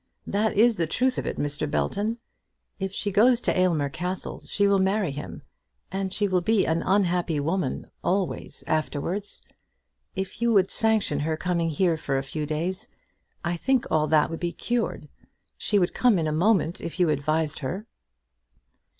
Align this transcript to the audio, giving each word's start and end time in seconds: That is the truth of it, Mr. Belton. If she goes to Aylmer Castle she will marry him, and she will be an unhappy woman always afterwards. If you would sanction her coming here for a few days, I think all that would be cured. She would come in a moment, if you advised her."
That 0.25 0.57
is 0.57 0.77
the 0.77 0.87
truth 0.87 1.19
of 1.19 1.27
it, 1.27 1.37
Mr. 1.37 1.69
Belton. 1.69 2.17
If 2.79 2.91
she 2.91 3.11
goes 3.11 3.39
to 3.41 3.55
Aylmer 3.55 3.87
Castle 3.87 4.41
she 4.47 4.67
will 4.67 4.79
marry 4.79 5.11
him, 5.11 5.43
and 5.91 6.11
she 6.11 6.27
will 6.27 6.41
be 6.41 6.65
an 6.65 6.81
unhappy 6.81 7.39
woman 7.39 7.85
always 8.03 8.63
afterwards. 8.65 9.43
If 10.15 10.41
you 10.41 10.51
would 10.53 10.71
sanction 10.71 11.19
her 11.19 11.37
coming 11.37 11.69
here 11.69 11.97
for 11.97 12.17
a 12.17 12.23
few 12.23 12.47
days, 12.47 12.87
I 13.45 13.55
think 13.55 13.85
all 13.91 14.07
that 14.07 14.31
would 14.31 14.39
be 14.39 14.53
cured. 14.53 15.07
She 15.55 15.77
would 15.77 15.93
come 15.93 16.17
in 16.17 16.25
a 16.25 16.31
moment, 16.31 16.81
if 16.81 16.99
you 16.99 17.09
advised 17.09 17.59
her." 17.59 17.85